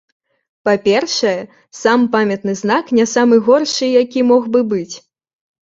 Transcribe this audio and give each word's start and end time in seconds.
Па-першае, 0.67 1.33
сам 1.81 2.07
памятны 2.17 2.53
знак 2.63 2.85
не 3.01 3.05
самы 3.15 3.35
горшы, 3.51 3.87
які 4.03 4.29
мог 4.31 4.43
бы 4.57 4.65
быць. 4.73 4.95